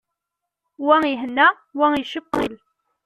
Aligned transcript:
Wa 0.87 0.97
ihenna, 1.11 1.47
wa 1.79 1.87
icewwel. 2.01 2.53